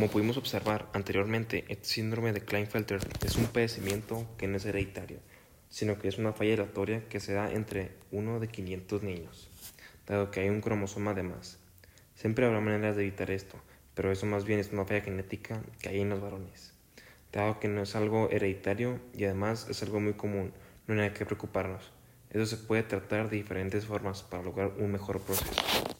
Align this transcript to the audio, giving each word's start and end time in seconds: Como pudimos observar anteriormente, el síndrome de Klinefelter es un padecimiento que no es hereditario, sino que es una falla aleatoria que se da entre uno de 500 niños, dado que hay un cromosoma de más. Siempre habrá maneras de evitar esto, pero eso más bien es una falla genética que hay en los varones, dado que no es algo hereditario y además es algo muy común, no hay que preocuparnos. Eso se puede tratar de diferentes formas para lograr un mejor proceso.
Como 0.00 0.12
pudimos 0.12 0.38
observar 0.38 0.88
anteriormente, 0.94 1.66
el 1.68 1.76
síndrome 1.82 2.32
de 2.32 2.40
Klinefelter 2.40 3.00
es 3.22 3.36
un 3.36 3.48
padecimiento 3.48 4.26
que 4.38 4.48
no 4.48 4.56
es 4.56 4.64
hereditario, 4.64 5.18
sino 5.68 5.98
que 5.98 6.08
es 6.08 6.16
una 6.16 6.32
falla 6.32 6.54
aleatoria 6.54 7.06
que 7.10 7.20
se 7.20 7.34
da 7.34 7.52
entre 7.52 7.90
uno 8.10 8.40
de 8.40 8.48
500 8.48 9.02
niños, 9.02 9.50
dado 10.06 10.30
que 10.30 10.40
hay 10.40 10.48
un 10.48 10.62
cromosoma 10.62 11.12
de 11.12 11.24
más. 11.24 11.58
Siempre 12.14 12.46
habrá 12.46 12.60
maneras 12.60 12.96
de 12.96 13.02
evitar 13.02 13.30
esto, 13.30 13.58
pero 13.94 14.10
eso 14.10 14.24
más 14.24 14.46
bien 14.46 14.58
es 14.58 14.72
una 14.72 14.86
falla 14.86 15.02
genética 15.02 15.60
que 15.82 15.90
hay 15.90 16.00
en 16.00 16.08
los 16.08 16.22
varones, 16.22 16.72
dado 17.30 17.60
que 17.60 17.68
no 17.68 17.82
es 17.82 17.94
algo 17.94 18.30
hereditario 18.30 19.00
y 19.12 19.24
además 19.24 19.66
es 19.68 19.82
algo 19.82 20.00
muy 20.00 20.14
común, 20.14 20.54
no 20.86 20.98
hay 21.02 21.10
que 21.10 21.26
preocuparnos. 21.26 21.92
Eso 22.30 22.46
se 22.46 22.56
puede 22.56 22.84
tratar 22.84 23.28
de 23.28 23.36
diferentes 23.36 23.84
formas 23.84 24.22
para 24.22 24.44
lograr 24.44 24.72
un 24.78 24.92
mejor 24.92 25.20
proceso. 25.20 25.99